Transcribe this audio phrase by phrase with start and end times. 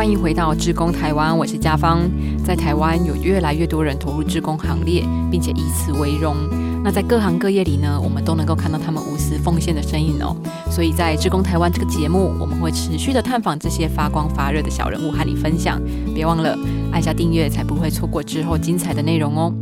[0.00, 2.10] 欢迎回到志工台湾，我是家芳。
[2.42, 6.34] 在台湾有越来越多人投入志工行列，并且以此为荣。
[6.82, 10.34] 那在各行各业里呢，我们都能够看到他们无私奉献的身影哦。
[10.70, 15.78] 所以在志工台湾这个节目，我们会持续的探访这些发光发热的小人物，和你分享。
[16.14, 16.56] 别忘了
[16.90, 19.52] 按下订阅，才不会错过之后精彩的内容哦。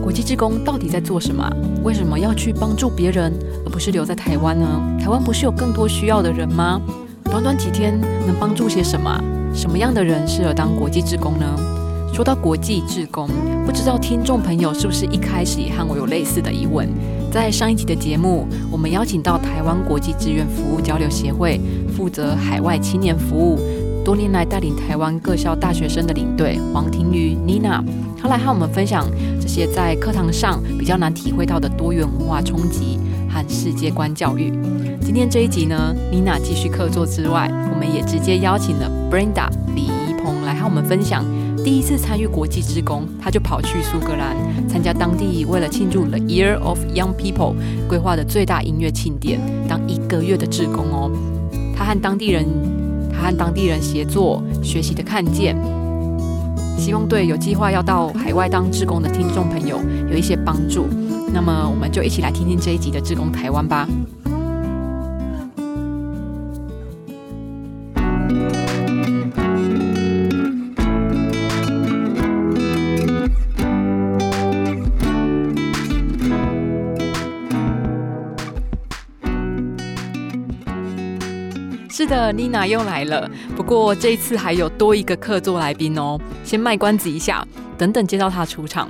[0.00, 1.50] 国际志工到底在做什么？
[1.82, 3.32] 为什么要去帮助别人，
[3.66, 4.68] 而不是留在台湾呢？
[5.00, 6.80] 台湾不是有更多需要的人吗？
[7.32, 9.18] 短短几天能帮助些什么？
[9.54, 11.46] 什么样的人适合当国际志工呢？
[12.12, 13.26] 说到国际志工，
[13.64, 16.86] 不知道听众朋友是不是一开始也和我有类似的疑问？
[17.32, 21.58] 在上一集的节目，我们邀请到台湾国际志愿服务交流协会
[21.96, 23.58] 负责海外青年服务，
[24.04, 27.82] 多年来带领台湾各校大学生的领队黄庭瑜 Nina，
[28.20, 29.06] 她来和我们分享
[29.40, 32.98] 这些在课堂上比较难体会到的多元文化冲击
[33.30, 34.52] 和世界观教育。
[35.00, 41.24] 今天这一集呢，Nina 继续客座之外，我们也直接邀请了 Brenda 李怡鹏来和我们分享。
[41.64, 44.36] 第一次参与国际职工，他就跑去苏格兰
[44.68, 47.54] 参加当地为了庆祝 The Year of Young People
[47.88, 51.10] 规划的最大音乐庆典，当一个月的职工哦。
[51.76, 52.44] 他和当地人，
[53.12, 55.56] 他和当地人协作学习的看见，
[56.76, 60.86] 希望对有计划要到海外当职工的听众朋友有一些帮助。
[61.32, 63.88] 那么，我们就一起来听听这一集的职工台湾吧。
[82.12, 83.30] 的，Nina 又来了。
[83.56, 86.20] 不过这一次还有多一个客座来宾哦。
[86.44, 87.46] 先卖关子一下，
[87.78, 88.86] 等等接到他出场。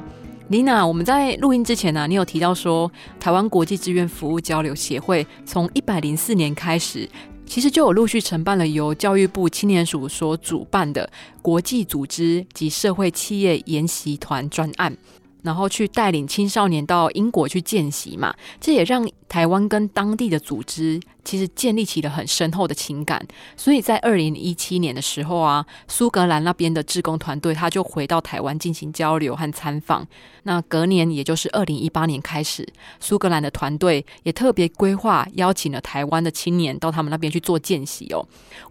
[0.51, 7.09] Nina，我们在录音之前呢，你有提到说，台湾国际志愿服务交流协会从一百零四年开始，
[7.47, 11.09] 其实就有陆续承办了由教育部青年署所主办的
[11.41, 14.97] 国际组织及社会企业研习团专案。
[15.43, 23.27] 然后去带领青少年到英国去见习嘛，这也让台湾跟当地的组织其实建立起了很深厚的情感。
[23.57, 30.07] 所以在二零一七年的时候啊，苏格兰那边的志工团队他就回到台湾进行交流和参访。
[30.45, 32.67] 那隔年，也就是二零一八年开始，
[33.01, 38.27] 苏格兰的团队也特别规划邀请了台湾的青年到他们那边去做见习哦。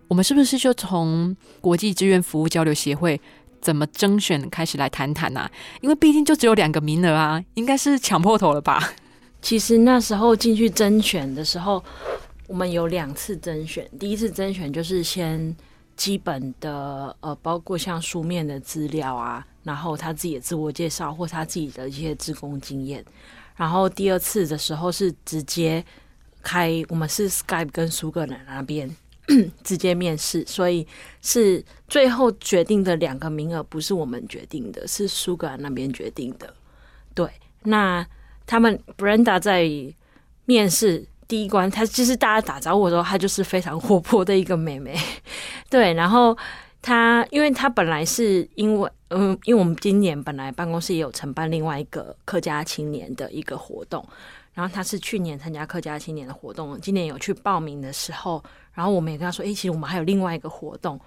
[0.08, 3.20] 我们是不是就从国际志愿服务交流协会？
[3.62, 5.50] 怎么征选开始来谈谈啊？
[5.82, 8.94] 因为毕竟就只有两个名额啊，应该是抢破头了吧？
[9.42, 11.84] 其实那时候进去甄选的时候，
[12.48, 13.90] 我们有两次甄选。
[14.00, 15.56] 第一次甄选就是先
[15.96, 23.04] 基本的呃，包括像书面的资料啊，然后他自己的自我介绍或他自己的一些职工经验。
[23.56, 25.84] 然后第二次的时候是直接
[26.42, 28.96] 开，我们是 Skype 跟苏格兰那边。
[29.64, 30.86] 直接面试，所以
[31.22, 36.54] 是最后决定的两个名额不是我们决定的，是苏格兰那边决定的。
[37.14, 37.30] 对，
[37.64, 38.06] 那
[38.46, 39.70] 他们 Brenda 在
[40.46, 44.98] 面试第一关，她其实大家打招呼的时候，她就是非常活泼的一个妹妹。
[45.70, 46.38] 对，然后
[46.82, 54.06] 她，因为她本来是因为，嗯，因为我们今年本来办公室也有承办另外一个客家青年的一个活动，
[54.54, 58.44] 然后她是去年参加客家青年的活动，今年有去报名的时候。
[58.74, 61.00] 然后我们也跟他说：“哎，其实我们还有另外一个活动，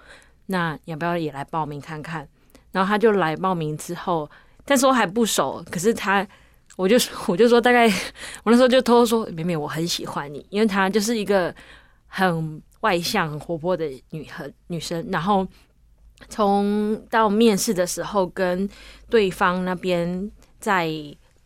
[0.47, 2.27] 那要不要也来报名看看？”
[2.71, 4.29] 然后他就来报名之后，
[4.65, 6.27] 但是我还不熟，可是他，
[6.75, 7.87] 我就 我就说大概，
[8.43, 11.55] 我那时候就偷偷说：“美美，我很喜欢你，因为她就是一个
[12.07, 15.47] 很外向、很活泼的女和女生。”然后
[16.29, 18.69] 从到面试的时候，跟
[19.09, 20.91] 对方那边在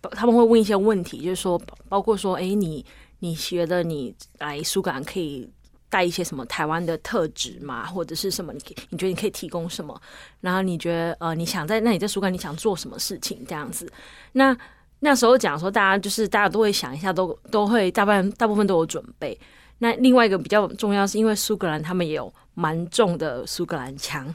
[0.02, 2.84] 他们会问一些问题，就是说，包括说：“哎，你
[3.20, 5.48] 你觉得你来苏格兰可以？”
[5.90, 8.54] 带一些什么台湾的特质嘛，或者是什么？
[8.54, 10.00] 你你觉得你可以提供什么？
[10.40, 13.92] 然后你觉得呃，你想在那你在书馆你想做什么事情这样子？
[14.34, 14.56] 那
[15.00, 19.38] 那时候讲说，大家就是大家都会想一下，都都会大半大部分都有准备。
[19.80, 24.32] 那另外一个比较重要，是因为苏格兰他们也有蛮重的苏格兰腔，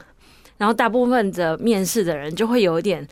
[0.57, 3.07] 然后大部分的面试的人就会有一点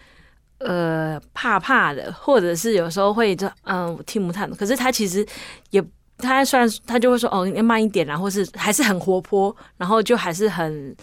[0.58, 4.58] 呃怕怕的，或者是有时候会就嗯听不太懂。
[4.58, 5.26] 可是他其实
[5.70, 5.82] 也。
[6.24, 10.96] 他虽然他就会说哦，要慢一点，然后是还是很活泼，然后就还是很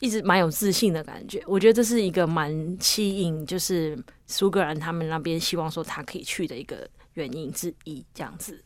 [0.00, 1.42] 一直蛮有自信的感觉。
[1.46, 8.62] 我觉得这是一个蛮吸引，就是苏格兰他们那边希望说他可以去的一个原因之一，这样子。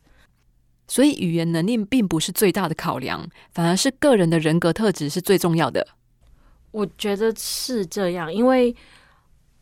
[0.89, 5.87] 所以语言能力并不是最大的考量，反而是个人的人格特质是最重要的。
[6.73, 8.75] 我觉得是这样，因为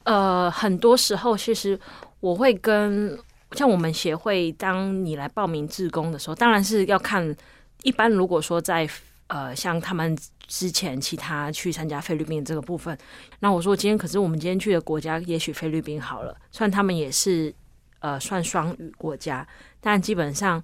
[0.04, 1.78] 呃，很多时候其实
[2.20, 3.18] 我会跟。
[3.52, 7.36] 像我们协会，当你来报名志工的时候，当然是要看。
[7.84, 8.88] 一般如果说在
[9.28, 10.18] 呃，像他们
[10.48, 12.98] 之前其他去参加菲律宾这个部分，
[13.38, 17.54] 那我说今天可是我们今天去的国家，也许菲律宾好了，虽然他们也是
[18.00, 19.46] 呃算双语国家，
[19.80, 20.60] 但基本上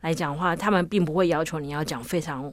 [0.00, 2.52] 来讲的话，他们并不会要求你要讲非常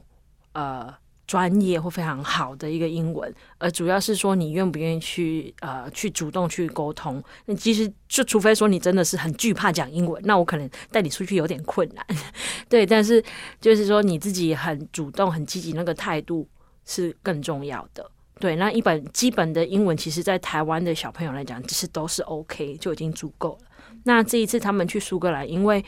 [0.52, 0.94] 呃。
[1.26, 7.22] 专业或非常好的一个英文，而主要是说你愿不愿意去呃去主动去沟通。
[7.46, 12.06] 那其实就除非说你真的是很惧怕讲英文，那我可能带你出去有点困难。
[12.68, 13.22] 对，但是
[13.60, 16.48] 就是说你自己很主动、很积极，那个态度
[16.84, 18.10] 是更重要的。
[18.40, 23.68] 对，那一本基本的英文，其实在台湾的小朋友来讲，其实都是 OK 就已经足够了。
[24.02, 25.82] 那这一次他们去苏格兰，因为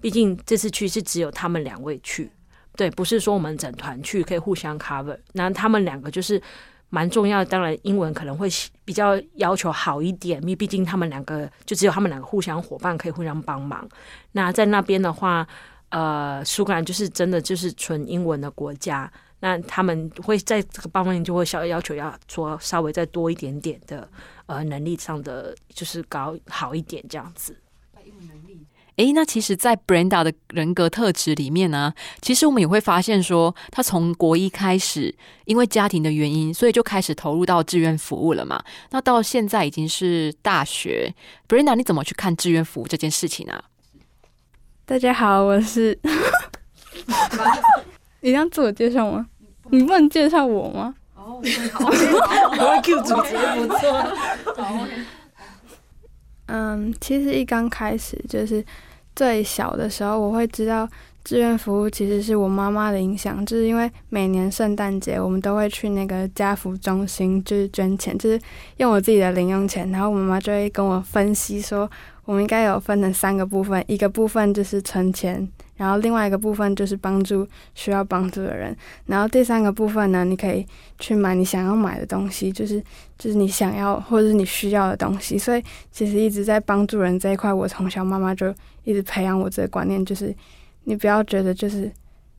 [0.00, 2.30] 毕竟这次去是只有他们两位去。
[2.78, 6.40] 对，不是说我们整团去可以互相 cover，那他们两个就是
[6.90, 7.44] 蛮重要的。
[7.44, 8.48] 当然，英文可能会
[8.84, 13.84] 比较要求好一点，因为毕竟他们两个就只有他们两个互相伙伴可以互相帮忙。
[14.30, 15.44] 那在那边的话，
[15.88, 24.08] 呃，苏格兰就是真的就是纯英文的国家，那他们会在这个方面就会稍要求要说稍微再多一点点的
[24.46, 27.56] 呃能力上的，就是搞好一点这样子。
[28.98, 35.14] 诶，那其实，在 Brenda 的人格特质里面呢，其实我们也会发现说，他从国一开始，
[35.44, 38.60] 因为家庭的原因，所以就开始投入到志愿服务了嘛。
[38.90, 41.14] 那到现在已经是大学
[41.48, 43.62] ，Brenda，你怎么去看志愿服务这件事情呢？
[44.84, 45.96] 大家好，我是，
[48.20, 49.28] 你要自我介绍吗？
[49.70, 50.92] 你不能介绍我吗？
[51.14, 51.40] 哦，
[51.72, 54.08] 好，我 Q 主持不错。
[56.46, 58.64] 嗯，其实一刚开始就是。
[59.18, 60.88] 最小的时候，我会知道
[61.24, 68.40] 志愿服务其实是我妈妈的影响，就是因为每年圣诞节我们都会去那个家福中心，就是捐钱，就是
[68.76, 71.90] 用我自己的零用钱，然后我妈妈就会跟我分析说，
[72.26, 75.48] 我们应该有分成三个部分，一个部分就是存钱。
[75.78, 78.76] 然后另外一个部分就是帮助需要帮助的人，
[79.06, 80.66] 然后第三个部分呢，你可以
[80.98, 82.78] 去买你想要买的东西，就是
[83.16, 85.38] 就是你想要或者是你需要的东西。
[85.38, 88.54] 所以其实一直在帮助人这一块，我从小妈妈就
[88.84, 90.34] 一直培养我这个观念，就是
[90.84, 91.90] 你不要觉得就是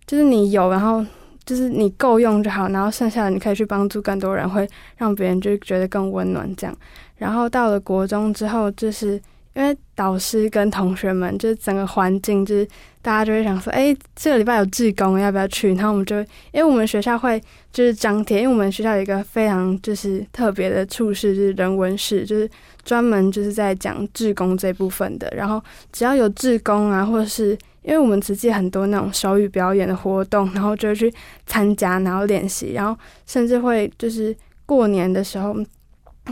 [0.06, 1.04] 就是你有，然后
[1.46, 6.76] 就是你够用就好，然后剩下的你可以去帮助更多人，会让别人就觉得更温暖这样。
[7.16, 9.20] 然后到了国中之后，就是
[9.54, 12.68] 因为导师跟同学们，就是整个环境就是。
[13.02, 15.74] 大家就会想说，哎，这个礼拜有志工，要不要去？
[15.76, 16.18] 然后我们就，
[16.52, 17.42] 因为我们学校会
[17.72, 22.48] 就是张贴，因为我们学校有一个非常就是特别的处室，就是人文室，就是
[22.84, 25.34] 专门就是在讲志工这部分的。
[25.34, 25.64] 然后
[25.94, 31.12] 只要有志工啊，或者是因为我们实际很多那种手语表演的活动，然后就去
[31.46, 34.36] 参加，然后练习，然后甚至会就是
[34.66, 35.56] 过年的时候，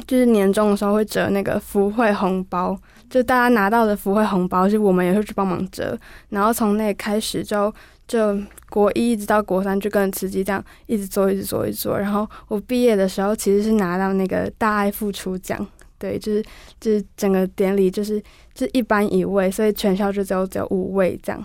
[0.06, 2.78] 就是年终的时候会折那个福会红包。
[3.10, 5.98] 就大家拿到的福惠红包，就我们也会去帮忙折，
[6.28, 7.74] 然后从那开始就
[8.06, 8.38] 就
[8.70, 11.98] 国一一直到国三，就跟慈济这样一直做，一直做，一直做。
[11.98, 15.66] 然后我毕业的时候，其实是拿到那个大爱付出奖，
[15.98, 16.44] 对，就是
[16.82, 18.22] 就是整个典礼就是
[18.54, 21.42] 就一般一位，所以全校就只有只有五位这样。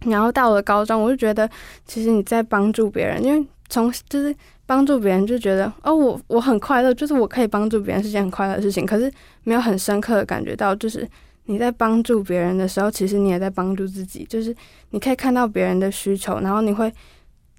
[0.00, 1.48] 然后到了高中，我就觉得
[1.86, 4.34] 其实你在帮助别人，因为从就是。
[4.68, 8.84] 帮助别人就觉得哦，我我很快乐，就是我可以帮助别人是件很快乐的事情。
[8.84, 9.08] 可是
[9.44, 11.08] 没有很深刻的感觉到，就是
[11.44, 14.26] 你在帮助别人的时候，其实你也在帮助自己。
[14.28, 14.52] 就是
[14.90, 16.92] 你可以看到别人的需求，然后你会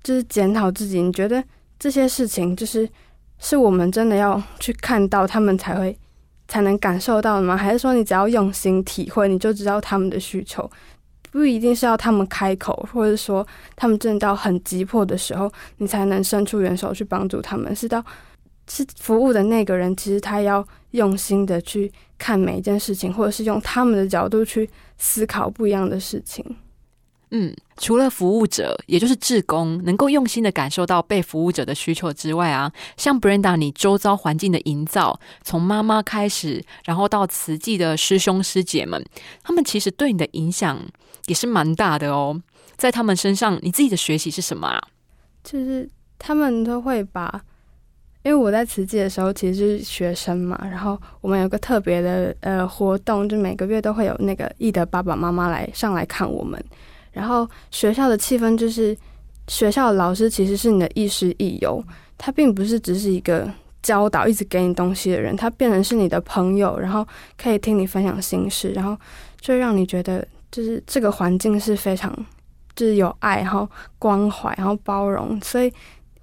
[0.04, 1.02] 就是检讨自己。
[1.02, 1.42] 你觉得
[1.80, 2.86] 这些事情就是
[3.40, 5.98] 是我们真的要去看到他们才会
[6.50, 7.56] 才能感受到的吗？
[7.56, 10.70] 还是说你只要用心体会，你就知道他们的需求？
[11.38, 17.76] 不一定是要他们开口，或者说他们真的到很急迫的时候，你才能伸出援手去帮助他们。
[17.76, 18.04] 是到
[18.68, 24.68] 是服务的那个人，其实他要用心的去看每一件事情，或者是用他们的角度去
[24.98, 26.44] 思考不一样的事情。
[27.30, 39.06] 嗯，除了服务者，也就是志工，能够用心的感受到被服务者的需求之外啊，像 Brenda，你周遭环境的营造，从妈妈开始，然后到慈济的师兄师姐们，
[39.44, 40.80] 他们其实对你的影响
[41.28, 42.42] 也是蛮大的哦。
[42.76, 44.82] 在他们身上，你自己的学习是什么啊？
[45.44, 45.88] 就是
[46.20, 47.42] 他们都会把，
[48.24, 56.64] 因为我在慈济的时候其实是学生嘛，然后我们有个特别的呃活动，就每个月都会有那个义的爸爸妈妈来上来看我们。
[57.12, 58.96] 然后学校的气氛就是，
[59.48, 61.84] 学校老师其实是你的亦师亦友，
[62.18, 67.08] 他并不是只是一个教导、一直给你东西的人，他变成是你的朋友，然后
[67.42, 68.96] 可以听你分享心事，然后
[69.40, 72.12] 就让你觉得就是这个环境是非常
[72.76, 75.72] 就是有爱，然后关怀，然后包容，所以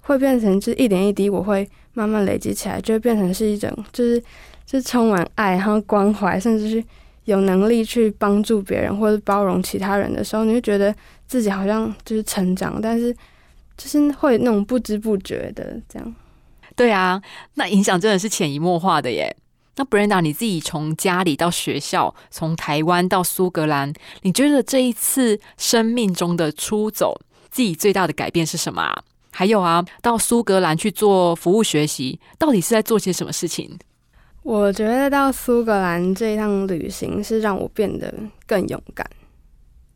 [0.01, 4.19] 会变成就是一点一滴，我会慢慢累积起来，就会变成是一种就是
[4.65, 6.83] 就是充满爱，然后关怀，甚至是。
[7.25, 10.93] 有能力去帮助别人或者包容其他人的时候，你会觉得
[11.25, 13.11] 自己好像就是成长，但是
[13.75, 16.15] 就是会那种不知不觉的这样。
[16.75, 17.19] 对啊，
[17.55, 19.35] 那影响真的是潜移默化的耶。
[19.77, 27.19] 那 Brenda，你自己从家里到学校，从台湾到苏格兰，你觉得这一次生命中的出走，
[27.51, 29.03] 自己最大的改变是什么啊？
[29.31, 33.77] 还有啊，到苏格兰去做服务学习，到底是在做些什么事情？
[34.43, 38.13] 我觉得到苏格兰这一趟旅行是让我变得
[38.45, 39.09] 更勇敢，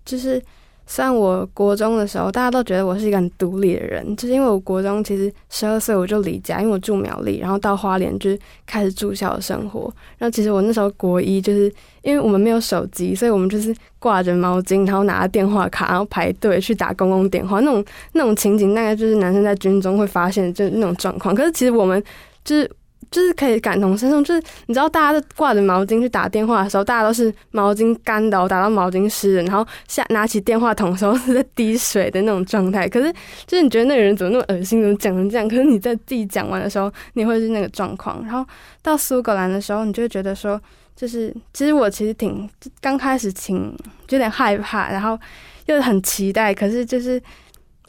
[0.04, 0.44] 就是。
[0.91, 9.81] 虽然我国中的时候，大家都觉得我是一个很独立的人，就是因为我国中其实十二岁我就离家，因为我住苗栗，然后到花莲就是开始住校的生活。
[10.17, 17.60] 然后其实我那时候国一，就是因为我们没有手机，所以我们就是挂着毛巾，然后拿着电话卡，然后排队去打公共电话。
[17.60, 21.36] 那种那种情景，大概就是男生在军中会发现就是那种状况。
[21.36, 22.03] 可是其实我们
[22.43, 22.67] 就是。
[23.12, 32.88] 就是可以感同身受，就是你知道，大家都挂着毛巾去打电话的时候，大家都是毛巾干的，打到毛巾湿了，然后下拿起电话筒的时候是在滴水的那种状态。
[32.88, 33.12] 可是，
[33.48, 35.48] 就是你觉得那个人怎么那么恶心，怎么讲成这样？
[35.48, 38.24] 可是你在自己讲完的时候，你会是那个状况。
[38.24, 38.46] 然后
[38.84, 40.62] 到苏格兰的时候，你就会觉得说，
[40.96, 42.48] 就是其实我其实挺
[42.80, 43.75] 刚开始挺
[44.10, 45.20] 有点害怕，然后
[45.66, 46.54] 又很期待。
[46.54, 47.20] 可是就是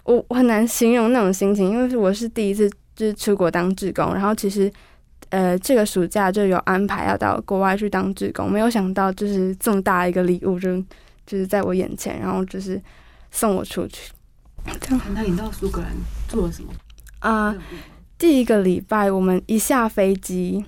[0.04, 4.72] 我我很难形容那种心情，因为我是第一次就是出国当志工，然后其实。
[5.28, 10.76] 呃，这个暑假就有安排要到国外去当志工，没有想到就是这么大一个礼物，就
[11.24, 12.82] 就是在我眼前，然后就是
[13.30, 14.10] 送我出去。
[15.14, 15.92] 那你到苏格兰
[16.26, 16.72] 做了什么？
[17.20, 17.54] 啊，
[18.18, 20.64] 第一个礼拜我们一下飞机，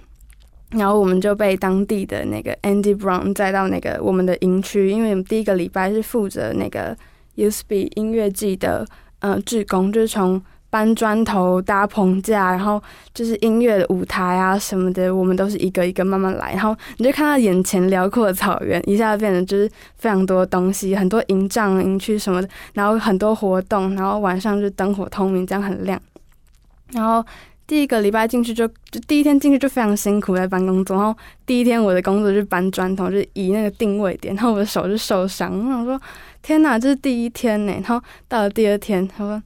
[0.70, 6.96] 然后我们就被当地的那个 Andy Brown 载到那个我们的营区，因为我们第一个礼拜是负责那个
[7.34, 8.86] USB 音乐季的
[9.18, 10.40] 呃志工，就是从。
[10.72, 16.52] 搬砖头、搭棚架，然后就是音乐的舞台啊什么的，我们都是一个一个慢慢来。
[16.54, 26.00] 然后你就看到眼前辽阔的草原，一下变得就是非常多东西，很多营帐、营区什么的，然后很多活动，然后晚上就灯火通明，这样很亮。
[26.92, 27.22] 然后
[27.66, 31.14] 第一个礼拜进去就 就第一天进去就非常辛苦在搬工作，然后
[31.44, 35.52] 第一天我的工作就是搬砖头，就移那个定位点，然后我的手就受伤。
[35.80, 36.00] 我说
[36.40, 37.72] 天哪，这是第一天呢。
[37.74, 39.42] 然后到了第二天，他说。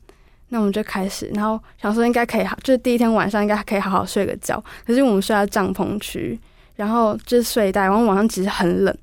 [0.48, 4.62] 那我们就开始，然后想说应该可以好，就是第一天晚上应该可以好好睡个觉。
[4.86, 6.38] 可是我们睡在帐篷区，
[6.76, 8.96] 然后就是睡袋，然后晚上其实很冷。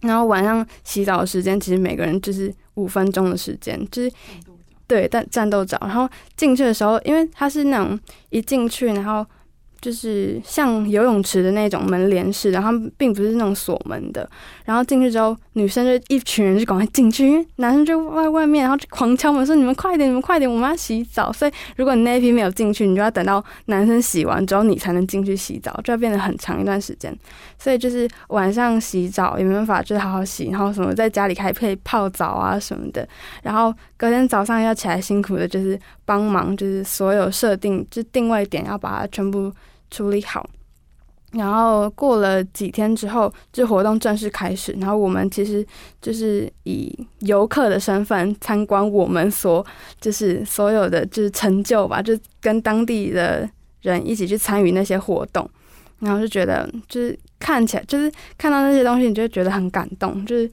[0.00, 4.12] 然后晚上洗澡的时间，其实每个人就是五分钟的时间，就是
[4.86, 5.78] 对，但战斗澡。
[5.82, 7.98] 然后进去的时候，因为它是那种
[8.30, 9.24] 一进去，然后。
[9.82, 14.30] 就是像游泳池的那种门帘式，然后并不是那种锁门的。
[14.64, 27.16] 然后进去之后，女生就一群人就赶快进去，因为男生就在外面，然后就狂敲门说：“你们快点，你们快点，我们要洗澡。”所以如果你那一批没有进去，你就要等到男生洗完之后，你才能进去洗澡，就要变得很长一段时间。
[27.58, 33.06] 所以就是晚上洗澡也没办法，就是好好洗，然后什么在家里还可以泡澡啊什么的。
[33.42, 39.52] 然后隔天早上要起来辛苦的就是帮忙，就是所有设定就定位点要把它全部。
[39.94, 40.48] 处理好，
[41.32, 44.72] 然后过了几天之后，这活动正式开始。
[44.80, 45.66] 然后我们其实
[46.00, 49.64] 就是以游客的身份参观我们所
[50.00, 53.48] 就是所有的就是成就吧，就跟当地的
[53.80, 55.48] 人一起去参与那些活动，
[56.00, 60.50] 然后就觉得就是看起来就是看到那些东西，你就觉得很感动，就是。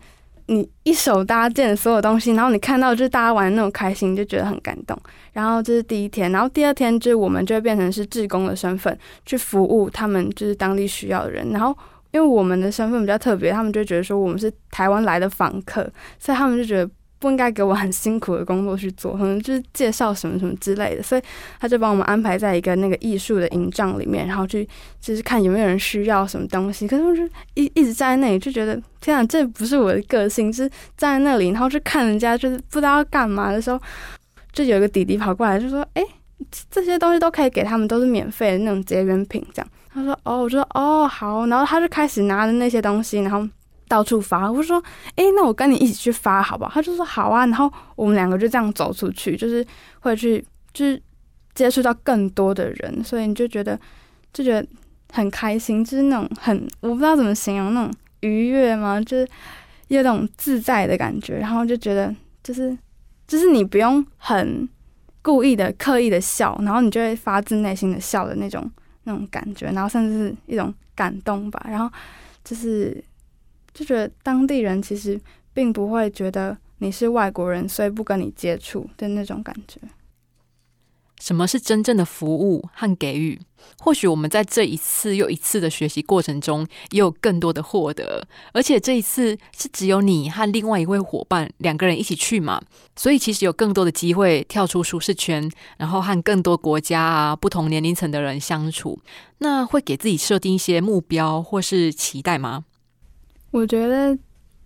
[0.49, 4.99] 你一手搭建所有东西，然后你看到就是大家玩那种开心，就觉得很感动。
[5.31, 11.49] 然后这是第一天，然后第二天就是我们就会变成是志工的身份去服务他们，就是当地需要的人。
[11.51, 11.77] 然后
[12.11, 16.89] 因为我们的身份比较特别，他们就觉得说我们是台湾来的访客，所以他们就觉得。
[17.19, 21.21] 不应该给我很辛苦的工作去做， 可能就是介绍什么什么之类的，所以
[21.59, 24.67] 他就把我们安排在一个那个艺术的营帐里面，然后去
[25.01, 26.87] 就是看有没有人需要什么东西。
[26.87, 27.23] 可是我就
[27.55, 33.79] 一一直站在那里，就觉得天啊，这不是我的个性，就是站在那里，然后去看人家就是不知道要干嘛的时候，
[34.53, 36.03] 就有一个弟弟跑过来就说：“哎，
[36.71, 43.45] 这些东西都可以给他们，都是免费的那种结缘品。”这样他说：“哦，我说哦好。”然后他就开始拿着那些东西，然后。
[43.89, 44.81] 到处发，我说，
[45.15, 46.69] 哎，那我跟你一起去发好不好？
[46.75, 49.65] 他就说好啊，然后我们两个就这样走出去，就是
[50.01, 51.01] 会去，就是
[51.55, 53.77] 接触到更多的人，所以你就觉得
[54.31, 54.67] 就觉得
[55.11, 59.01] 很开心，就是那种很我不知道怎么形容那种愉悦吗？
[59.01, 59.27] 就是
[59.87, 62.77] 有种自在的感觉，然后就觉得就是
[63.27, 64.69] 就是你不用很
[65.23, 68.71] 故意的刻意的笑，然后你就会发自内心的笑的那种
[69.05, 71.91] 那种感觉，然后甚至是一种感动吧，然后
[72.43, 73.03] 就是。
[73.79, 75.17] 就觉得当地人其实
[75.53, 79.79] 并不会觉得你是外国人，所以不跟你接触的那种感觉。
[81.21, 83.39] 什么是真正的服务和给予？
[83.79, 88.25] 或许我们在这一次又一次的学习过程中，也有更多的获得。
[88.53, 92.61] 而且这一次是只有你和另外一位伙伴两个人一起去嘛，
[92.97, 98.99] 所以其实有更多的机会跳出舒适圈，然后和更多国家啊、不同年龄层的人相处。
[99.39, 102.65] 那会给自己设定一些目标或是期待吗？
[103.51, 104.17] 我觉得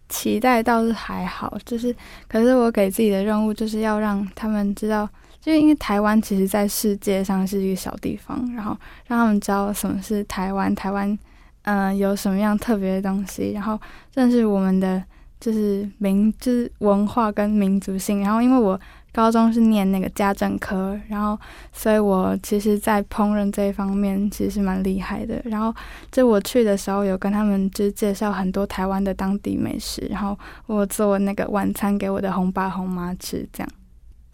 [0.09, 1.95] 期待倒是还好，就是
[2.27, 5.07] 可是我给自己的任务就是要让他们知道。
[5.41, 8.71] 就因为台湾其实，在世界上是一个小地方，然后
[9.07, 11.19] 让他们知道什么是台湾，台湾，
[11.63, 13.77] 嗯，有什么样特别的东西，然后
[14.13, 15.03] 认识我们的
[15.41, 18.21] 就是民，就是文化跟民族性。
[18.21, 18.79] 然后，因为我
[19.13, 21.39] 高中是念那个家政科，然后，
[21.71, 25.39] 所以我其实，在烹饪这一方面其实是蛮厉害的。
[25.45, 25.73] 然后，
[26.11, 33.69] 就我去的时候，有跟他们就是介绍很多台湾的当地美食，然后我做那个晚餐给我的红爸红妈吃，这样。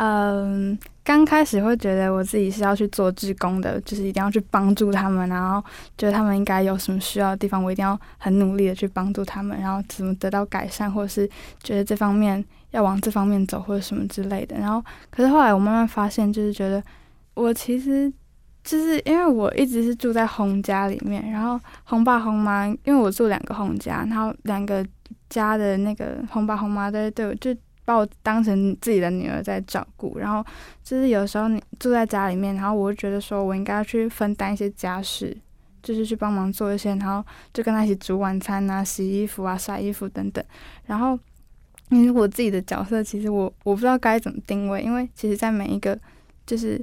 [0.02, 5.62] 嗯，刚开始会觉得我自己是要去做志工的，就是一定要去帮助他们，然后
[5.98, 11.30] 觉得他们应该有什么需要的地方，我一定要很努力的去帮助他们，然后怎么得到改善，或者是
[11.62, 12.42] 觉得这方面
[12.72, 14.58] 要往这方面走，或者什么之类的。
[14.58, 16.82] 然后，可是后来我慢慢发现，就是觉得
[17.34, 18.10] 我其实
[18.64, 24.86] 就是因为我一直是住在红家里面，然后红爸红妈，因为我住两个红家，然后两个
[25.30, 27.54] 家的那个红爸红妈都对我就。
[27.90, 30.46] 把我当成自己的女儿在照顾，然后
[30.84, 35.36] 就是有时候你住在家里面，然后我就觉得说我应该要去分担一些家事，
[35.82, 40.46] 就是去帮忙做一些，然后就跟他一起煮晚餐啊、洗衣服啊、晒衣服等等。
[40.86, 41.18] 然后
[41.90, 46.00] 因为我自己的角色，其实我我不知道该怎么定位，因为其实，在每一个
[46.46, 46.80] 就是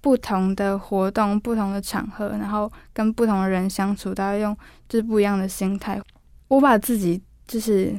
[0.00, 6.02] 不同的活动、不同的场合，然后跟不同的人相处，都要用就是不一样的心态。
[6.48, 7.96] 我把自己就是。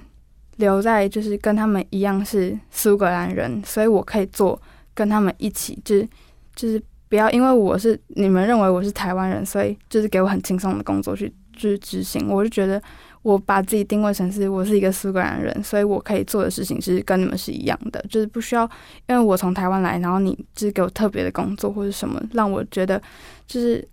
[0.59, 4.61] 留在就是跟他们一样是苏格兰人，所以我可以做
[4.93, 6.07] 跟他们一起，就是
[6.53, 12.27] 就是不要因为我是你们认为我是台湾人，所以就是给我很轻松的工作去去执行。
[12.27, 12.81] 我就觉得
[13.21, 18.69] 我把自己定位成是我是一个苏格兰人，所以我可以做的事情是跟你们是一样的，就是不需要
[19.07, 23.01] 因为我从台湾来，然后你就是给我特别的工作或者什么，让我觉得
[23.47, 23.87] 就是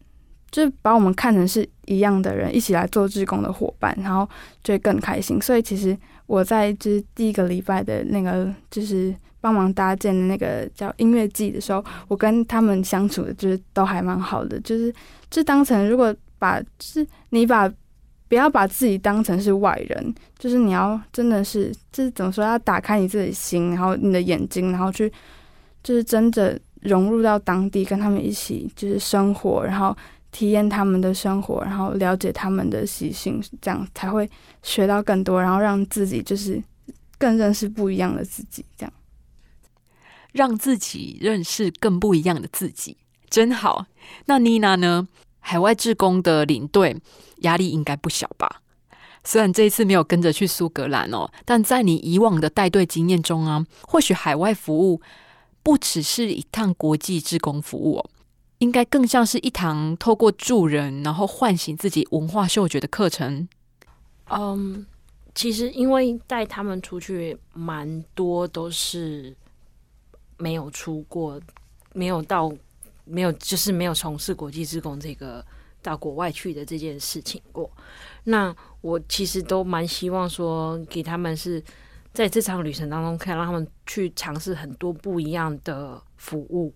[0.50, 4.28] 就是把我们看成是一样的人，一起来做志工的伙伴，然后
[4.64, 5.40] 就会更开心。
[5.40, 5.96] 所以其实。
[6.26, 14.92] 我在就是第一个礼拜的那个就是帮忙搭建的那个叫音乐季的时候，我跟他们相处的就是都还蛮好的，就是
[15.30, 17.72] 就当成如果把就是你把
[18.28, 25.12] 不要把自己当成是外人，就是你要真的是就是怎么说要打开你自己心，然后你的眼睛，然后去
[25.82, 29.96] 就是真的融入到当地，跟他们一起就是生活，然后。
[30.36, 34.28] 体验他们的生活，然后了解他们的习性，这样才会
[34.62, 36.62] 学到更多，然后让自己就是
[37.16, 38.92] 更认识不一样的自己，这样
[40.32, 42.98] 让自己认识更不一样的自己，
[43.30, 43.86] 真好。
[44.26, 45.08] 那妮娜呢？
[45.40, 46.94] 海外志工的领队
[47.38, 48.60] 压力应该不小吧？
[49.24, 55.00] 虽然这一次没有跟着去苏格兰哦，但在你以往的带队经验中啊，或许海外服务
[55.62, 58.10] 不只是一趟国际志工服务哦。
[58.58, 63.46] 应该更像是一堂透过助人，然后唤醒自己文化嗅觉的课程。
[64.30, 64.86] 嗯，
[65.34, 69.36] 其实因为带他们出去，蛮多都是
[70.38, 71.40] 没有出过，
[71.92, 72.50] 没有到，
[73.04, 75.44] 没有就是没有从事国际职工这个
[75.82, 77.70] 到国外去的这件事情过。
[78.24, 81.62] 那我其实都蛮希望说，给他们是
[82.12, 86.74] 在这场旅程当中，可以让他们去尝试很多不一样的服务。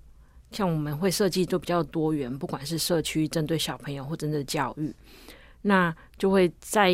[0.53, 4.93] 像我们会设计就比较多元，不管是社区针对小朋友或针对教育，
[5.63, 6.93] 那就会在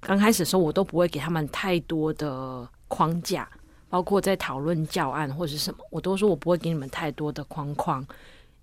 [0.00, 3.46] 刚开始的时候，我都不会给他们太多的框架，
[3.90, 8.04] 包括在讨论教案或者是什么，我都说我不会给你们太多的框框，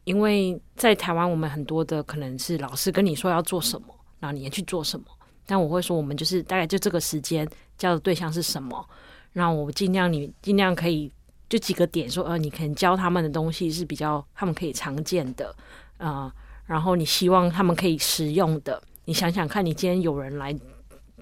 [0.06, 3.88] 因为在台湾我们很多的可能是老师跟你说要做什么，
[4.19, 5.06] 然后你也去做什么，
[5.45, 8.89] 但我会说我们就是大概就这个时间教的对象是什么，
[9.34, 11.12] 让我尽量你尽量可以。
[11.49, 15.53] 就几个点说，呃，你可能教他们的东西是比较他们可以常见的，
[15.97, 16.31] 啊，
[16.67, 18.79] 然后你希望他们可以实用的。
[19.05, 20.55] 你想想看，你今天有人来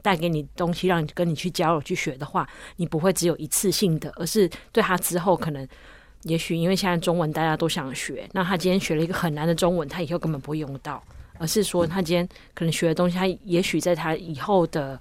[0.02, 5.66] 带给你东西，让你跟你去交流去学的话，你不会只有一次性的，而是对他之后可能，
[6.24, 11.02] 也许因为现在中文大家都想学，那他今天学了一个很难的中文，他以后根本不会用到，
[11.38, 15.00] 而是说他今天可能学的东西，他也许在他以后的。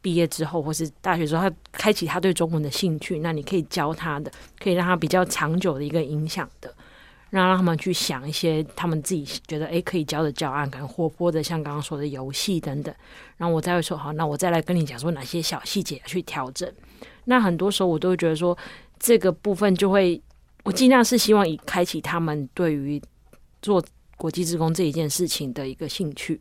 [0.00, 6.72] 毕业之后，或是大学之后，他开启他对中文的兴趣，那你可以教他的，可以让他比较长久的一个影响的，
[7.30, 12.94] 让让他们去想一些他们自己觉得诶可以教的教案，可能活泼的，像刚刚说的游戏等等。
[13.36, 16.72] 然后我再会说好，那我再来跟你讲说哪些小细节去调整。
[17.24, 18.56] 那很多时候我都会觉得说，
[18.98, 20.20] 这个部分就会
[20.62, 23.00] 我尽量是希望以开启他们对于
[23.60, 23.84] 做
[24.16, 26.40] 国际职工这一件事情的一个兴趣。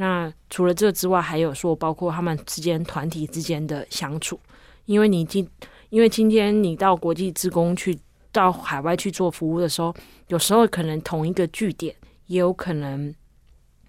[0.00, 4.40] 那除了这之外，还有说包括他们之间团体之间的相处，
[4.86, 5.46] 因为你今
[5.90, 7.98] 因为今天你到国际职工去
[8.32, 9.94] 到海外去做服务的时候，
[10.28, 11.94] 有时候可能同一个据点
[12.28, 13.14] 也有可能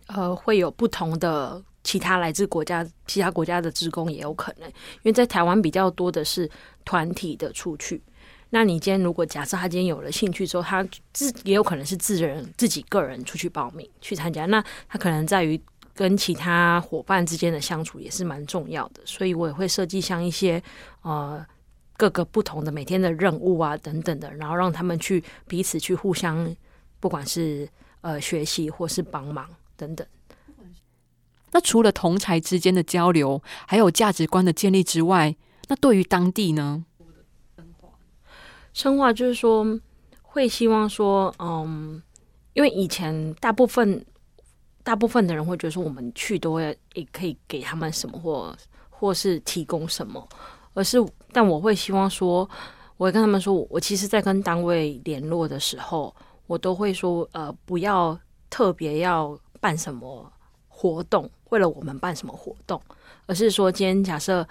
[0.07, 6.49] 呃会有不同的其他来自国家其他国家的职工也有可能，因为在台湾比较多的是
[6.83, 8.03] 团体的出去。
[8.49, 15.57] 那你今天如果假设他今天有了兴趣之后，他自也有可能是自人自己个人出去报名去参加，那他可能在于。
[16.01, 20.59] 跟其他伙伴之间的相处也是蛮重要的，所以我也会设计像一些
[21.03, 21.45] 呃
[21.95, 26.55] 各个不同的每天的任务啊等等的，然后让他们去彼此去互相，
[26.99, 27.69] 不管是
[28.01, 30.07] 呃学习或是帮忙等等。
[31.51, 35.35] 那除了同才之间的交流，还有价值观的建立之外，
[35.67, 36.83] 那对于当地呢？
[38.73, 39.79] 深化就是说
[40.23, 42.01] 会希望说，嗯，
[42.53, 44.03] 因为以前大部分。
[44.83, 48.55] 大部分的人会觉得说，我们去都会也可以给他们什么，或
[48.89, 50.27] 或是提供什么，
[50.73, 50.97] 而是，
[51.31, 52.49] 但我会希望说，
[52.97, 56.15] 我会跟他们说，我其实，在跟单位联络的时候，
[56.47, 58.17] 我都会说，呃，不要
[58.49, 60.31] 特别要办什么
[60.67, 62.81] 活动，为了我们办什么活动，
[63.25, 64.47] 而是说，今天假设，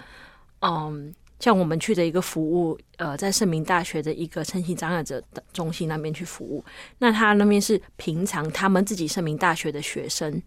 [0.59, 1.13] 嗯。
[1.41, 6.63] 像我们去的一个服务，呃，在圣明大学的一个身心障碍者的中心那边去服务。
[6.99, 10.41] 那他那边是平常他们自己圣明大学的学生，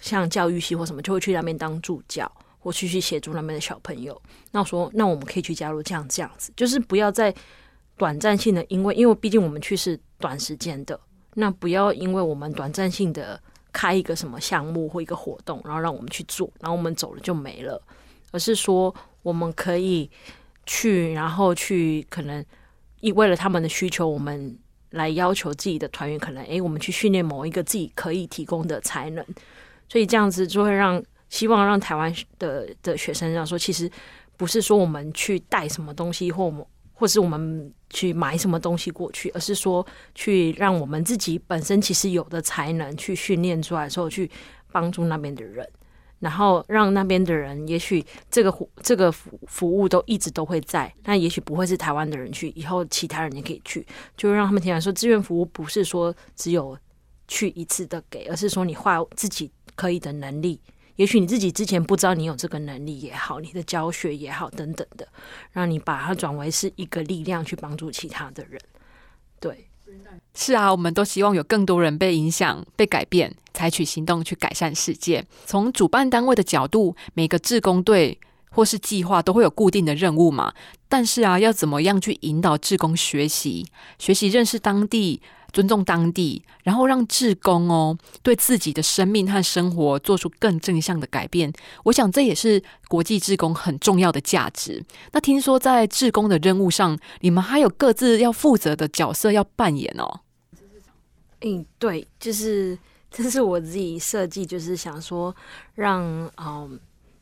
[0.00, 4.20] 像教育系或什么，就会去那边当助教，或去去协助那边的小朋友。
[4.50, 7.32] 那我说，那我们可以去加入这样这样子，就是不要在
[7.98, 10.98] 短暂性的，因为因为毕竟我们去是短时间的，
[11.34, 13.38] 那不要因为我们短暂性的
[13.70, 17.78] 开一个什么项目或一个活动，然后让我们去做，然后我们走了就没了，
[18.30, 18.94] 而是说
[19.28, 20.10] 我们可以。
[20.70, 22.44] 去，然后去，可能
[23.00, 24.54] 以为了他们的需求，我们
[24.90, 29.24] 来要求自己的团员，可能诶，我们去训练某一个自己可以提供的才能，
[29.88, 33.90] 所以这样子就会让希望让台湾的的学生这样说，其实
[34.36, 36.52] 不是说我们去带什么东西，或
[36.92, 44.30] 或是我们去买什么东西过去，而是说去让我们自己本身其实有的才能去训练出来之后，去
[44.70, 45.66] 帮助那边的人。
[46.20, 48.52] 然后让那边的人，也许这个
[48.82, 56.76] 这个服服务都一直都会在，那也许不会是台湾的人去，以后其他人也可以去，就让他们听来说，志愿服务不是说只有
[57.28, 60.60] 去一次的给，而是说你画自己可以的能力，
[60.96, 65.06] 也许你自己之前不知道你有这个能力也好，你的教学也好等等的，
[65.52, 68.60] 让你把它转为是一个力量去帮助其他的人，
[69.38, 69.67] 对。
[70.34, 75.24] 是啊，我们都希望有更多人被影响、被改变，采取行动去改善世界。
[75.46, 78.18] 从主办单位的角度，每个志工队
[78.50, 80.52] 或是计划都会有固定的任务嘛。
[80.88, 83.66] 但是啊，要怎么样去引导志工学习、
[83.98, 85.20] 学习认识当地？
[85.58, 91.52] 尊重当地，然后让志工哦对自己的生命和生活做出更正向的改变。
[91.82, 94.84] 我想这也是国际志工很重要的价值。
[95.10, 100.20] 那听说在志工的任务上，你们还有各自要负责的角色要扮演哦。
[101.40, 102.78] 嗯，对，就是
[103.10, 105.34] 这是我自己设计，就是想说
[105.74, 106.78] 让嗯。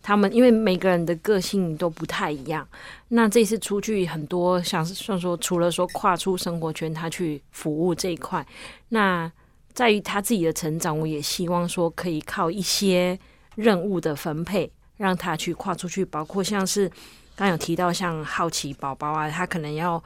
[0.07, 2.64] 他们因为每个人的个性都不太一样，
[3.09, 8.47] 那这次出去很多，像是算说除了说跨出生活圈，他去服务这一块，
[8.90, 9.29] 那
[9.75, 13.19] 在于他自己的成长，我也希望说可以靠一些
[13.57, 16.88] 任务的分配，让他去跨出去，包括像是
[17.35, 20.01] 刚有提到像好奇宝宝啊，他可能要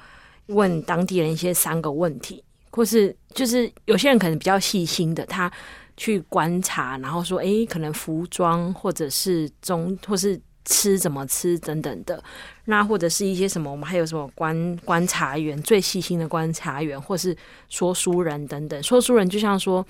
[0.47, 5.53] 问当地人一些三个问题，或是就是有些人可能比较细心的他。
[6.01, 12.25] 去观察，然后说，诶，可能服装或者是中，或是吃怎么吃等等的，
[12.65, 17.37] 那或者是一些什么，我们还有什么观观察员，最细心的观察员，或是
[17.69, 18.83] 说书人等等。
[18.83, 19.87] 说书人就像说，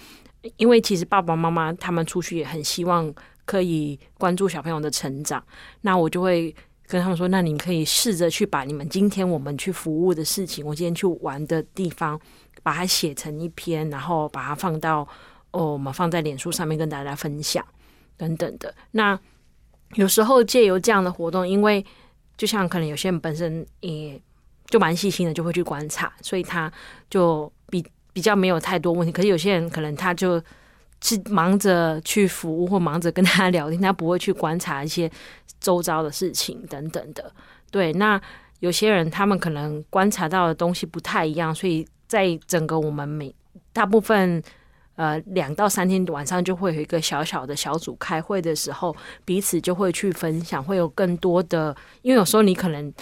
[0.56, 5.40] 因为其实爸爸妈妈他们出去也很希望可以关注小朋友的成长，
[5.82, 6.52] 那我就会
[6.88, 12.20] 跟他们说，那你可以试着去把你们今天我们去服务的事情，我今天去玩的地方，
[12.64, 15.06] 把它写成一篇，然后把它放到。
[15.52, 17.64] 哦，我们放在脸书上面跟大家分享
[18.16, 18.72] 等等的。
[18.92, 19.18] 那
[19.94, 21.84] 有时候借由这样的活动，因为
[22.36, 24.20] 就像可能有些人本身也
[24.66, 26.72] 就蛮细心的，就会去观察，所以他
[27.08, 29.10] 就比比较没有太多问题。
[29.10, 30.40] 可是有些人可能他就
[31.02, 35.10] 是忙着去服务或忙着跟他聊天，他不会去观察一些
[35.58, 37.32] 周遭的事情等等的。
[37.72, 38.20] 对，那
[38.60, 43.34] 有些人他们可能观察到的东西不太一样，所以在整个我们每
[43.72, 44.40] 大部分。
[45.00, 51.74] 呃，两到三天晚上就会有一个小小的小组开会的时候，彼此就会去分享，会有更多的。
[52.02, 52.92] 因为有时候你可能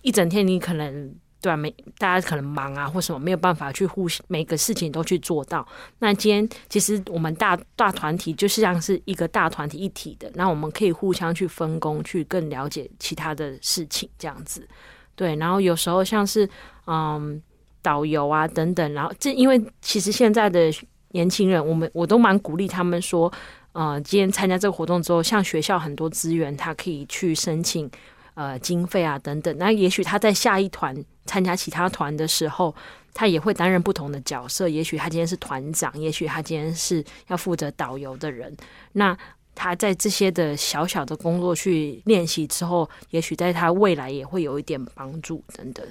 [0.00, 5.66] 一整天，你可能对啊，每大家可能忙啊或什么，没有办法去互每个事情都去做到。
[5.98, 14.66] 那今天其实我们大大团体就是像是一个大团体一体的，那我们可以互相去分工，去更了解其他的事情，这样子。
[15.14, 16.48] 对，然后有时候像是
[16.86, 17.42] 嗯
[17.82, 20.72] 导游啊等等，然后这因为其实现在的
[21.12, 23.32] 年轻人，我们我都蛮鼓励他们说，
[23.72, 27.90] 呃，今天参加这个活动之后，像学校很多资源，他可以去申请
[28.34, 29.56] 呃经费啊等等。
[29.58, 30.94] 那也许他在下一团
[31.24, 32.74] 参加其他团的时候，
[33.14, 34.68] 他也会担任不同的角色。
[34.68, 38.54] 也许他今天是团长，也许他今天是要负责导游的人。
[38.92, 39.16] 那
[39.54, 45.86] 他在这些的小小的工作去练习之后，也许在他未来也会有一点帮助等等。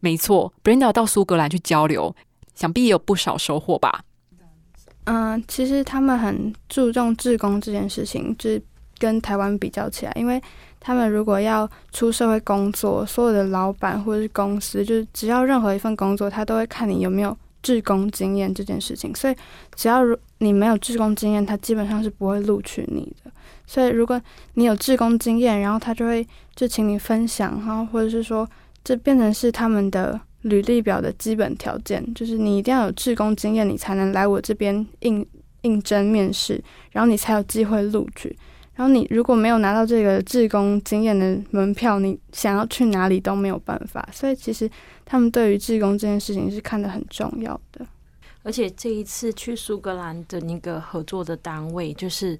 [0.00, 2.14] 没错，Brenda 到苏格兰去交流，
[2.54, 4.04] 想必也有不少收获吧。
[5.04, 8.62] 嗯，其实他们很注重志工这件事情，就是
[8.98, 10.42] 跟台湾比较起来，因为
[10.80, 19.14] 他们如果要出社会工作，所有的老板或者是公司，就是只要任何一份工作，他都会看你有没有志工经验这件事情。
[19.14, 19.36] 所以，
[19.74, 23.30] 只要如你没有志工经验，他基本上是不会录取你的。
[23.66, 24.20] 所以，如果
[24.54, 28.48] 你有志工经验，然后他就会就请你分享，然后或者是说。
[28.86, 35.26] 这变成是他们的履历表的基本条件，就是你一定要有志工经验，你才能来我这边应
[35.62, 38.34] 应征面试，然后你才有机会录取。
[38.74, 44.06] 然后你如果没有拿到这个志工经验的门票，你想要去哪里都没有办法。
[44.12, 44.68] 所以其实
[45.04, 47.86] 他们对于志工这件事情是看得很重要的。
[48.42, 52.38] 而且这一次去苏格兰的那个合作的单位，就是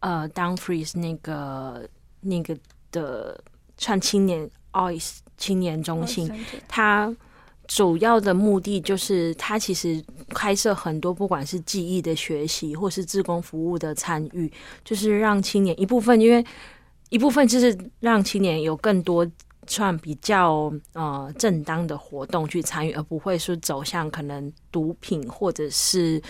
[0.00, 1.88] 呃，Downfreeze 那个
[2.20, 2.56] 那个
[2.92, 3.42] 的
[3.78, 5.18] 创青年 OIS。
[5.38, 6.32] 青年中心，
[6.66, 7.14] 它
[7.66, 14.52] 主要的目的就是，它其实开设很多，不管是记忆的学习，或是自工服务的参与，
[14.84, 16.44] 就是让青年一部分，因为
[17.10, 19.26] 一部分就是让青年有更多
[19.66, 26.22] 算比较呃正当的活动去参与，而不会是走向可能毒品或者是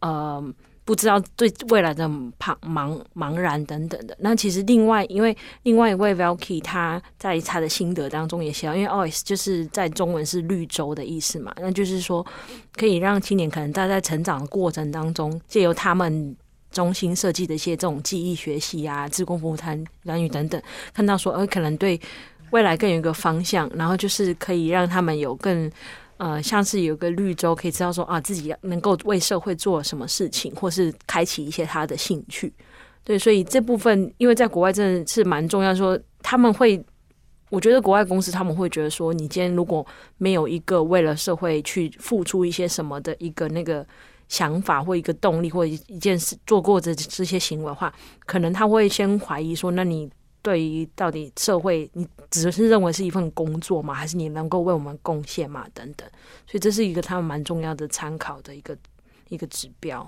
[0.00, 0.42] 呃。
[0.84, 4.14] 不知道对未来的茫茫茫然等等的。
[4.20, 12.24] 那其实另外，因为另外一位 Velky 他在他的心得当中也写到，因为 Ois 就是在中文是绿洲的意思嘛，那就是说
[12.76, 16.36] 可以让青年可能在在成长的过程当中，借由他们
[16.70, 20.60] 中心设计的一些这种记忆学习啊、自工服务谈蓝语等等，
[20.92, 21.98] 看到说，呃，可能对
[22.50, 25.70] 未来更有一个方向，然后就是可以让他们有更。
[26.16, 32.52] 呃，像是有个绿洲，可以知道说啊，自己能够为社会做什么事情，或是开启一些他的兴趣。
[33.02, 35.74] 对，所以这部分，因为在国外真的是蛮重要。
[35.74, 36.82] 说他们会，
[37.50, 43.86] 我觉得国外公司他们会觉得说，你今天如果没有一个为了社会去付出一些什么的一个那个
[44.28, 47.92] 想法或一个动力，或一件事做过这这些行为的话，
[48.24, 50.08] 可能他会先怀疑说，那你。
[50.44, 53.94] 对于到底社会，你只是认为是一份工作吗？
[53.94, 55.64] 还是你能够为我们贡献吗？
[55.72, 56.06] 等等，
[56.46, 58.76] 所以这是一个他们蛮重要的参考的一个
[59.30, 60.06] 一个指标。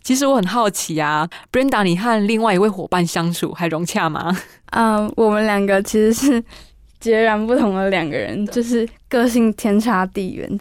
[0.00, 4.32] 其实我很好奇啊，Brenda，你和另外一位伙伴相处还融洽吗？
[4.70, 6.44] 嗯， 我们两个其实是
[7.00, 10.60] 截然不同的两个人，就是个性天差地远。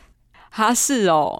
[0.49, 1.39] 哈，是哦。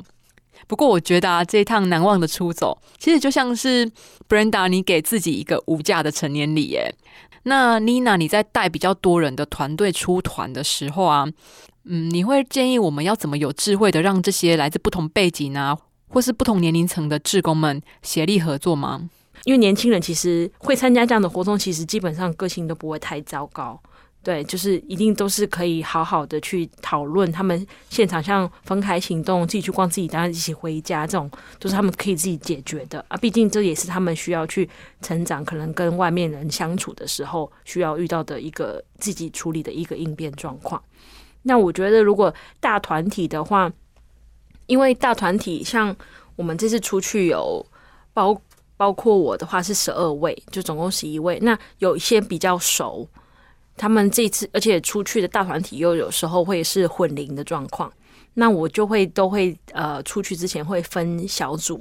[0.68, 3.90] 不过我觉得啊，这一趟难忘的出走，其实就像是
[4.30, 6.94] Brenda，你给自己一个无价的成年礼耶。
[7.48, 11.26] 那 Nina，你在带比较多人的团队出团的时候啊，
[11.86, 15.78] 嗯，你会建议我们要怎么有智慧的让这些来自不同背景啊，
[16.10, 19.10] 或是不同年龄层的志工们协力合作吗？
[19.46, 23.82] 因为年轻人其实会参加这样的活动，其实基本上个性都不会太糟糕。
[24.28, 27.32] 对，就是一定都是可以好好的去讨论。
[27.32, 33.16] 他们现场像分开行动，自己去逛自己，当然一起回家，这种都是他们可以自己解决的啊。
[33.16, 34.70] 毕竟这也是他们需要去
[35.02, 40.84] 成长，可能跟外面人相处的时候需要遇到的一个自己处理的一个应变状况。
[41.44, 43.72] 那我觉得，如果大团体的话，
[44.66, 45.96] 因为大团体像
[46.36, 47.66] 我们这次出去有
[48.14, 48.38] 包
[48.76, 51.40] 包括我的话是十二位，就总共十一位。
[51.42, 53.08] 那有一些比较熟。
[53.78, 57.94] 他们这次，而且出去的大团体又有时候会是混龄的状况，
[58.34, 61.76] 那我就会都会呃出去之前会分小组，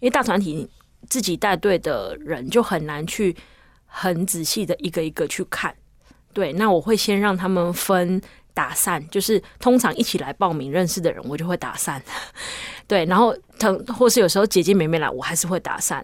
[0.00, 0.66] 因为大团体
[1.10, 3.36] 自己带队的人就很难去
[3.84, 5.74] 很仔细的一个一个去看，
[6.32, 8.20] 对，那我会先让他们分
[8.54, 12.02] 打散， 就是通常一起来报名认识的人，我就会打散，
[12.88, 16.02] 对，然后同或是有时候姐姐妹妹来，我还是会打散，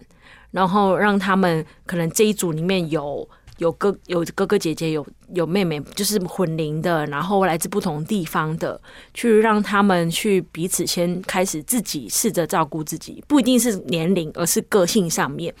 [0.51, 3.27] 然后让他们可能这一组里面有。
[3.59, 8.81] 有哥有哥哥姐姐有有妹妹，就是混龄的，然后来自不同地方的，
[9.13, 15.53] 去让他们去彼此先开始自己试着照顾自己，不一定是年龄，而是个性上面，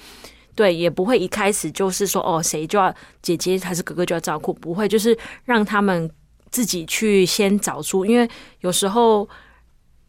[0.55, 6.09] 对，也不会一开始就是说哦，谁就要姐姐还是哥哥就要照顾，不会，就是让他们
[6.49, 8.27] 自己去先找出，因为
[8.61, 9.29] 有时候。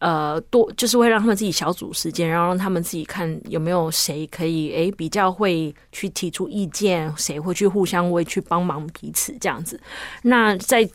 [0.00, 9.78] 呃，多就是会让他们自己小组时间，然后让他们自己看有没有谁可以诶比较会去提出意见，谁会去互相为去帮忙彼此这样子。
[10.22, 10.88] 那在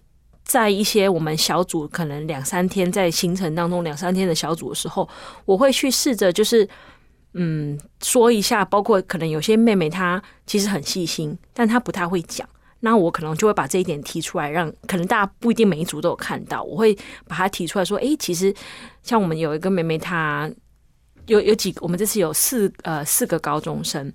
[0.43, 5.07] 在一些我们小组可能两三天在行程当中两三天的小组的时候，
[5.45, 6.67] 我会去试着就是
[7.33, 12.47] 嗯说一下，包括可能有些妹妹她其实很细心，但她不太会讲。
[12.81, 16.93] 那我可能就会把这一点提出来，让可能大家不一定每一组都有看到，我会
[17.27, 18.53] 把它提出来说，诶，其实
[19.01, 20.51] 像我们有一个妹妹，她
[21.25, 24.13] 有有几，我们这次有四呃四个高中生，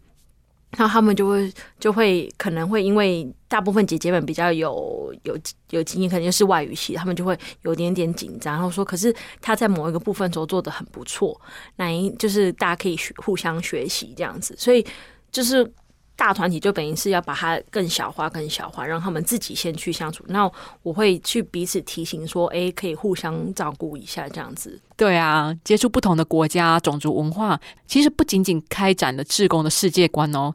[0.76, 5.36] 然后他们就会就会可能会因为大部分姐姐们比较有有
[5.70, 11.40] 有经验，可能就是外语系，他们就会有点点紧张，然后说，可是他在某一个部分时候做的很不错，
[11.74, 14.86] 那就是大家可以学互相学习这样子，所以
[15.32, 15.72] 就是。
[16.20, 20.22] 大团体就等于是要把它更小化、更小化，让他们自己先去相处。
[20.28, 20.48] 那
[20.82, 30.52] 我会去彼此提醒说：“哎，可以互相照顾一下，这样子。”对啊，接触不同的国家、种族文化，其实不仅仅开展了志工的世界观哦，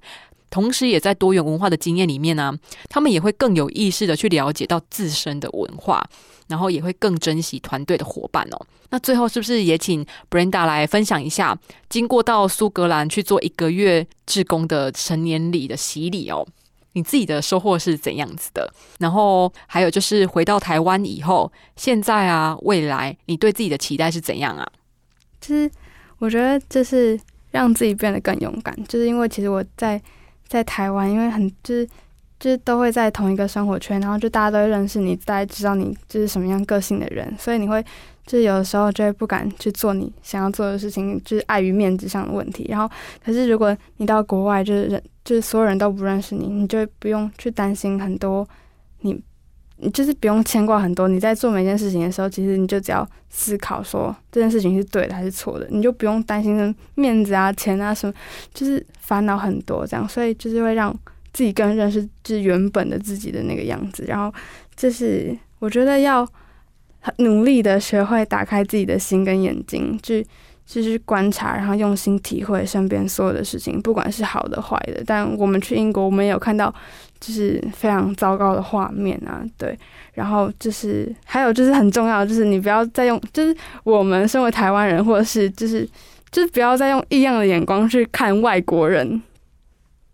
[0.49, 2.53] 同时也在多元文化的经验里面呢，
[2.89, 6.07] 他们也会更有意识的去了解到自身的文化。
[6.47, 8.67] 然后也会更珍惜团队的伙伴哦。
[8.91, 11.57] 那最后是不是也请 Brenda 来分享一下，
[11.89, 16.45] 经过到苏格兰去做一个月志工的成年礼的洗礼哦，
[16.93, 18.71] 你自己的收获是怎样子的？
[18.99, 24.67] 然后还有就是回到台湾以后，现在啊，未来你对自己的期待是怎样啊？
[25.41, 25.67] 其实
[26.19, 29.99] 我觉得就是让自己变得更勇敢，就是因为其实我在
[30.47, 31.87] 在台湾，因为很就是。
[32.37, 37.81] 就是都会在同一个生活圈，然后就大家都会认识你，大家知道你就是什么样个性的人，所以你会
[38.25, 42.67] 就是有的时候就会不敢去做你想要做的事情，就是碍于面子上的问题。
[42.69, 48.45] 然后，可是如果你到国外，就是人就是所有人都不认识你，你就不用去担心很多，
[48.99, 49.17] 你
[49.85, 51.07] 你就是不用牵挂很多。
[51.07, 58.13] 你在做每件事情的时候，其实你就只要思考说这件事情是对的还是错的，你就不用担心面子啊、钱啊什么，
[58.53, 60.93] 就是烦恼很多这样，所以就是会让。
[61.35, 64.33] 自己更认识就是原本的自己的那个样子，然后
[64.73, 66.25] 就是我觉得要
[67.17, 70.25] 努力的学会打开自己的心跟眼睛，去
[70.65, 75.03] 就是观察，然后用心体会身边所有的事情，不管是好的坏的。
[75.05, 76.73] 但我们去英国，我们有看到
[77.19, 79.77] 就是非常糟糕的画面啊，对。
[80.13, 85.87] 然后就是还有就是很重要，就是你不要再用，就是我们身为台湾人，或者是就是
[86.31, 89.21] 就是不要再用异样的眼光去看外国人。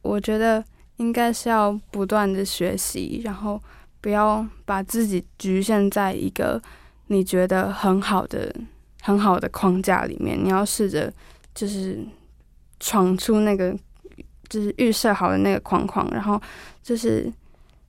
[0.01, 0.63] 我觉得。
[0.97, 3.59] 应该是要不断的学习，然后
[4.01, 6.61] 不要把自己局限在一个
[7.07, 8.53] 你觉得很好的、
[9.01, 10.37] 很好的框架里面。
[10.39, 11.11] 你要试着
[11.55, 11.97] 就是
[12.79, 13.75] 闯出那个
[14.47, 16.39] 就是预设好的那个框框，然后
[16.83, 17.31] 就是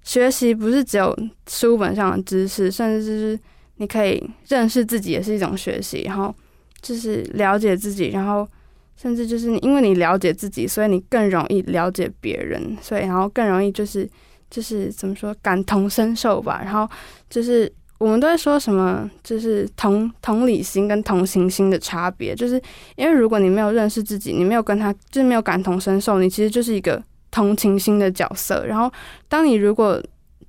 [0.03, 1.17] 学习不是只有
[1.49, 3.39] 书本上的知识，甚至就是
[3.77, 6.35] 你可以认识自己也是一种学习，然后
[6.81, 8.49] 就是了解自己，然后。
[8.95, 14.09] 甚至就是你，因为你了解自己，所以你更容易了解别人，所以然后更容易就是
[14.49, 16.61] 就是怎么说感同身受吧。
[16.63, 16.89] 然后
[17.29, 22.63] 就是我们都在说什么，就是同同理心跟同情心的差别，就是
[22.95, 27.03] 因为如果你没有认识自己，你没有跟他就是没有感同身受，你其实就是一个
[27.33, 28.65] 同情心的角色。
[28.65, 28.89] 然后
[29.29, 30.01] 当你如果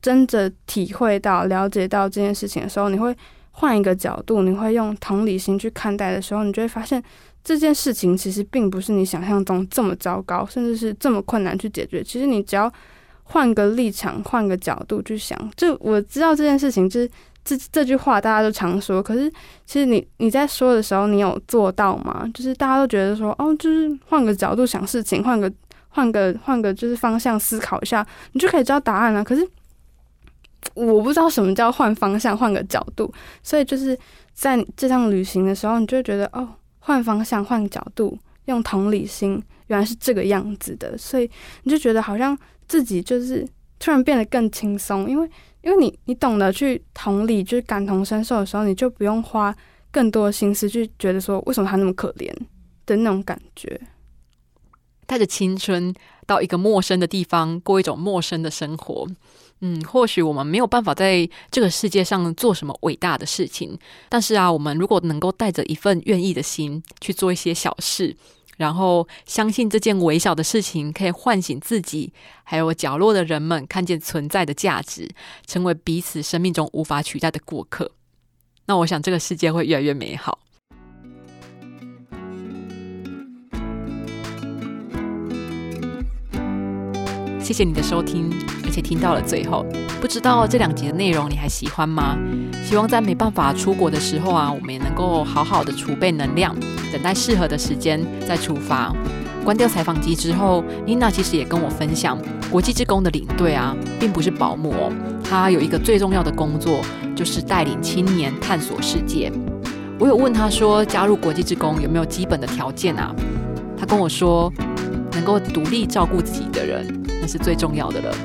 [0.03, 3.15] 真的体会到、了解到这件事情的时候，你会
[3.49, 7.03] 换一个角度，你会用同理心去看待的时候，你就会发现。
[7.45, 12.01] 这件事情其实并不是你想象中这么糟糕，甚至是这么困难去解决。
[12.01, 12.71] 其实你只要
[13.23, 17.11] 换个立场、换个角度去想，就我知道这件事情，就是
[17.43, 19.03] 这这句话大家都常说。
[19.03, 19.29] 可是
[19.65, 22.25] 其实你你在说的时候，你有做到吗？
[22.33, 25.51] 就是大家都觉得说，哦，就是换个角度想事情，换个
[25.93, 29.23] 换个换个就是方向思考一下，你就可以知道答案了。
[29.23, 29.47] 可是
[30.73, 33.97] 我不知道什么叫换方向、换个角度，所以就是
[34.33, 36.55] 在这趟旅行的时候，你就觉得哦。
[36.85, 41.31] 换方向，换角度，用同理心，原来是这个样子的，所以
[41.63, 43.47] 你就觉得好像自己就是
[43.79, 45.29] 突然变得更轻松，因为
[45.61, 49.55] 因为你你懂得去同理，就是感同身受的时候，你就不用花
[49.91, 52.29] 更多的心思去觉得说为什么他那么可怜
[52.85, 53.79] 的那种感觉。
[55.05, 55.93] 带着青春
[56.25, 59.07] 到一个陌生的地方，过一种陌生的生活。
[59.65, 63.79] 嗯，或许我们没有办法在这个世界上做什么伟大的事情，
[64.09, 68.17] 但是啊，我们如果能够带着一份愿意的心去做一些小事，
[68.57, 72.11] 然后相信这件微小的事情可以唤醒自己，
[72.43, 75.09] 还有角落的人们看见存在的价值，
[75.47, 77.89] 成为彼此生命中无法取代的过客，
[78.65, 80.39] 那我想这个世界会越来越美好。
[87.43, 88.31] 谢谢你的收听，
[88.63, 89.65] 而且听到了最后。
[89.99, 92.17] 不知道这两集的内容你还喜欢吗？
[92.63, 96.55] 希望在没办法出国的时候啊，我们也能够好好的储备能量，
[96.89, 98.95] 等待适合的时间再出发。
[99.43, 102.17] 关掉采访机之后，妮娜其实也跟我分享，
[102.49, 104.89] 国际职工的领队啊，并不是保姆哦，
[105.21, 106.79] 他有一个最重要的工作，
[107.13, 109.29] 就是带领青年探索世界。
[109.99, 113.13] 我有问他说，加入国际职工有没有基本的条件啊？
[113.77, 114.49] 他跟我说，
[115.13, 118.15] 能够独立照顾自己的人，那是最重要的了。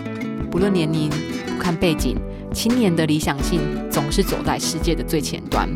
[0.50, 1.10] 不论年龄。
[1.58, 2.16] 不看背景，
[2.54, 3.60] 青年的理想性
[3.90, 5.68] 总是走在世界的最前端。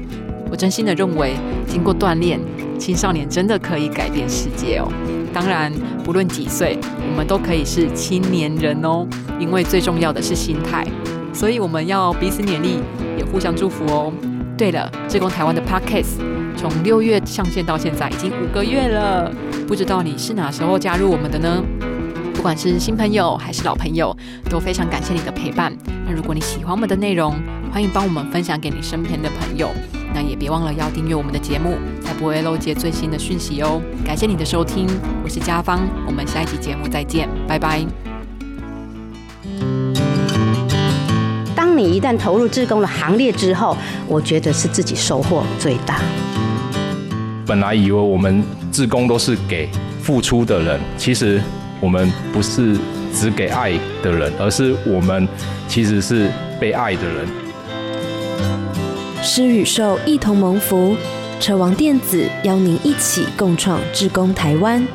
[0.49, 1.35] 我真心的认为，
[1.67, 2.39] 经过锻炼，
[2.79, 4.87] 青少年真的可以改变世界哦。
[5.35, 5.73] 当然，
[6.05, 6.79] 不论几岁，
[7.11, 9.05] 我们都可以是青年人哦。
[9.41, 10.87] 因为最重要的是心态，
[11.35, 12.79] 所以我们要彼此勉励，
[13.19, 14.13] 也互相祝福哦。
[14.57, 16.21] 对了，志工台湾的 Podcast
[16.57, 19.35] 从六月上线到现在已经五个月了，
[19.67, 21.63] 不知道你是哪时候加入我们的呢？
[22.35, 24.15] 不管是新朋友还是老朋友，
[24.51, 25.73] 都非常感谢你的陪伴。
[26.05, 27.35] 那如果你喜欢我们的内容，
[27.73, 29.71] 欢迎帮我们分享给你身边的朋友。
[30.15, 33.81] 那也别忘了要订阅我们的节目，才不会漏接最新的讯息哦。
[34.05, 34.87] 感谢你的收听，
[35.25, 37.83] 我是嘉芳，我们下一集节目再见，拜拜。
[41.55, 46.01] 当你一旦投入志工的行列之后，我觉得是自己收获最大。
[47.47, 48.43] 本来以为我们
[48.73, 49.69] 志工都是给
[50.01, 51.41] 付出的人，其实。
[51.81, 52.79] 我们不是
[53.13, 53.73] 只给爱
[54.05, 55.27] 的人，而是我们
[55.67, 57.27] 其实是被爱的人。
[59.21, 60.97] 施与受一同蒙福，
[61.41, 64.87] 车王电子邀您一起共创志工台湾。